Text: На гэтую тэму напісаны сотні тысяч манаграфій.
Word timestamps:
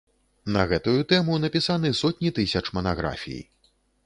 На 0.55 0.63
гэтую 0.71 0.95
тэму 1.11 1.37
напісаны 1.43 1.93
сотні 2.01 2.33
тысяч 2.41 2.63
манаграфій. 2.79 3.41